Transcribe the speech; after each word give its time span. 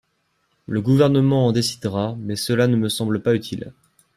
Le 0.65 0.81
Gouvernement 0.81 1.45
en 1.45 1.51
décidera, 1.51 2.15
mais 2.17 2.35
cela 2.35 2.65
ne 2.65 2.75
me 2.75 2.89
semble 2.89 3.21
pas 3.21 3.35
utile. 3.35 3.71